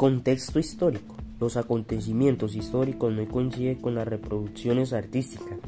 Contexto 0.00 0.58
histórico. 0.58 1.14
Los 1.38 1.58
acontecimientos 1.58 2.56
históricos 2.56 3.12
no 3.12 3.28
coinciden 3.28 3.74
con 3.74 3.94
las 3.94 4.08
reproducciones 4.08 4.94
artísticas, 4.94 5.58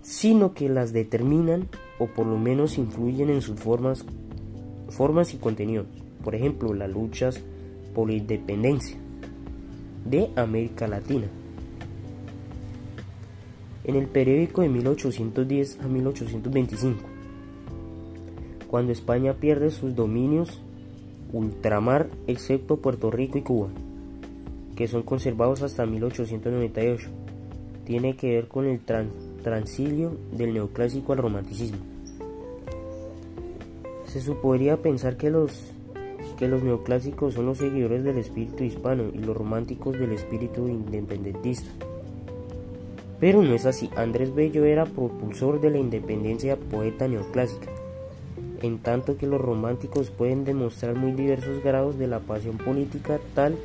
sino 0.00 0.54
que 0.54 0.70
las 0.70 0.94
determinan 0.94 1.68
o 1.98 2.06
por 2.06 2.24
lo 2.24 2.38
menos 2.38 2.78
influyen 2.78 3.28
en 3.28 3.42
sus 3.42 3.60
formas, 3.60 4.06
formas 4.88 5.34
y 5.34 5.36
contenidos. 5.36 5.84
Por 6.24 6.36
ejemplo, 6.36 6.72
las 6.72 6.88
luchas 6.88 7.42
por 7.94 8.08
la 8.08 8.14
independencia 8.14 8.96
de 10.06 10.30
América 10.34 10.88
Latina. 10.88 11.26
En 13.84 13.96
el 13.96 14.06
periódico 14.06 14.62
de 14.62 14.70
1810 14.70 15.80
a 15.82 15.86
1825, 15.86 17.02
cuando 18.68 18.92
España 18.92 19.34
pierde 19.34 19.70
sus 19.70 19.94
dominios 19.94 20.62
ultramar 21.32 22.08
excepto 22.26 22.76
Puerto 22.76 23.10
Rico 23.10 23.38
y 23.38 23.42
Cuba, 23.42 23.68
que 24.76 24.88
son 24.88 25.02
conservados 25.02 25.62
hasta 25.62 25.86
1898, 25.86 27.08
tiene 27.84 28.16
que 28.16 28.34
ver 28.34 28.48
con 28.48 28.66
el 28.66 28.80
transilio 29.42 30.16
del 30.32 30.54
neoclásico 30.54 31.12
al 31.12 31.18
romanticismo. 31.18 31.78
Se 34.06 34.20
supondría 34.20 34.78
pensar 34.78 35.16
que 35.16 35.30
los, 35.30 35.72
que 36.38 36.48
los 36.48 36.62
neoclásicos 36.62 37.34
son 37.34 37.46
los 37.46 37.58
seguidores 37.58 38.04
del 38.04 38.18
espíritu 38.18 38.64
hispano 38.64 39.04
y 39.12 39.18
los 39.18 39.36
románticos 39.36 39.98
del 39.98 40.12
espíritu 40.12 40.68
independentista. 40.68 41.70
Pero 43.20 43.42
no 43.42 43.54
es 43.54 43.66
así. 43.66 43.90
Andrés 43.96 44.34
Bello 44.34 44.64
era 44.64 44.86
propulsor 44.86 45.60
de 45.60 45.70
la 45.70 45.78
independencia 45.78 46.56
poeta 46.56 47.08
neoclásica, 47.08 47.68
en 48.62 48.78
tanto 48.78 49.16
que 49.16 49.26
los 49.26 49.40
románticos 49.40 50.10
pueden 50.10 50.44
demostrar 50.44 50.96
muy 50.96 51.12
diversos 51.12 51.62
grados 51.62 51.98
de 51.98 52.06
la 52.06 52.20
pasión 52.20 52.58
política, 52.58 53.20
tal 53.34 53.56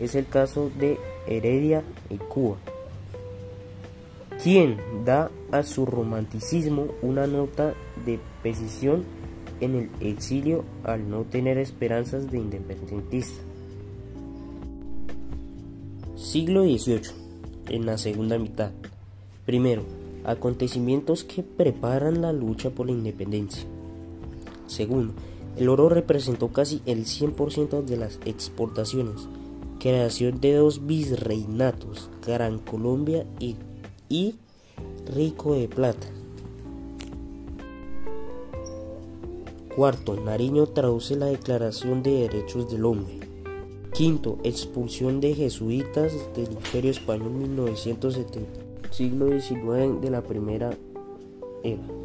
es 0.00 0.14
el 0.14 0.26
caso 0.26 0.70
de 0.78 0.98
Heredia 1.26 1.82
y 2.10 2.16
Cuba 2.16 2.56
quien 4.42 4.76
da 5.06 5.30
a 5.52 5.62
su 5.62 5.86
romanticismo 5.86 6.88
una 7.00 7.26
nota 7.26 7.74
de 8.04 8.18
precisión 8.42 9.04
en 9.60 9.74
el 9.74 9.90
exilio 10.00 10.64
al 10.82 11.08
no 11.08 11.22
tener 11.22 11.56
esperanzas 11.56 12.30
de 12.30 12.38
independentista. 12.38 13.42
Siglo 16.16 16.64
XVIII, 16.64 17.10
en 17.68 17.86
la 17.86 17.96
segunda 17.96 18.38
mitad. 18.38 18.72
Primero, 19.46 19.82
acontecimientos 20.24 21.24
que 21.24 21.42
preparan 21.42 22.20
la 22.20 22.32
lucha 22.32 22.70
por 22.70 22.86
la 22.86 22.92
independencia. 22.92 23.64
Segundo, 24.74 25.14
el 25.56 25.68
oro 25.68 25.88
representó 25.88 26.48
casi 26.48 26.82
el 26.84 27.04
100% 27.04 27.84
de 27.84 27.96
las 27.96 28.18
exportaciones, 28.24 29.28
creación 29.78 30.40
de 30.40 30.54
dos 30.54 30.84
virreinatos, 30.84 32.10
Gran 32.26 32.58
Colombia 32.58 33.24
y 33.38 34.34
rico 35.14 35.54
de 35.54 35.68
plata. 35.68 36.08
Cuarto, 39.76 40.16
Nariño 40.16 40.66
traduce 40.66 41.14
la 41.14 41.26
Declaración 41.26 42.02
de 42.02 42.28
Derechos 42.28 42.68
del 42.68 42.84
Hombre. 42.84 43.20
Quinto, 43.92 44.38
expulsión 44.42 45.20
de 45.20 45.36
jesuitas 45.36 46.12
del 46.34 46.50
Imperio 46.50 46.90
Español 46.90 47.30
1970. 47.30 48.60
Siglo 48.90 49.28
XIX 49.28 50.00
de 50.00 50.10
la 50.10 50.22
Primera 50.22 50.76
Era. 51.62 52.03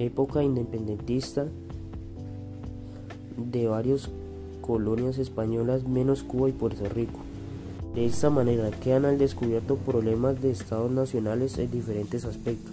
Época 0.00 0.42
independentista 0.42 1.46
de 3.36 3.68
varias 3.68 4.08
colonias 4.62 5.18
españolas 5.18 5.86
menos 5.86 6.22
Cuba 6.22 6.48
y 6.48 6.52
Puerto 6.52 6.88
Rico. 6.88 7.18
De 7.94 8.06
esta 8.06 8.30
manera 8.30 8.70
quedan 8.70 9.04
al 9.04 9.18
descubierto 9.18 9.76
problemas 9.76 10.40
de 10.40 10.52
estados 10.52 10.90
nacionales 10.90 11.58
en 11.58 11.70
diferentes 11.70 12.24
aspectos, 12.24 12.72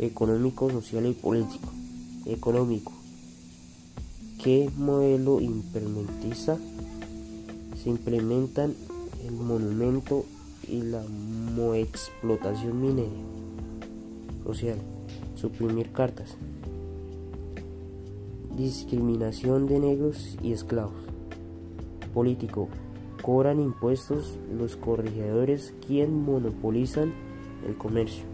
económico, 0.00 0.68
social 0.70 1.06
y 1.06 1.12
político. 1.12 1.68
Económico. 2.26 2.90
¿Qué 4.42 4.68
modelo 4.76 5.40
implementista 5.40 6.58
se 7.80 7.90
implementan 7.90 8.74
el 9.24 9.34
monumento 9.34 10.24
y 10.66 10.82
la 10.82 11.04
moexplotación 11.54 12.80
minera? 12.80 13.43
Social. 14.44 14.78
Suprimir 15.34 15.90
cartas. 15.90 16.36
Discriminación 18.56 19.66
de 19.66 19.80
negros 19.80 20.36
y 20.42 20.52
esclavos. 20.52 21.02
Político 22.12 22.68
cobran 23.22 23.58
impuestos 23.58 24.38
los 24.56 24.76
corregidores 24.76 25.74
quien 25.86 26.22
monopolizan 26.22 27.12
el 27.66 27.74
comercio. 27.76 28.24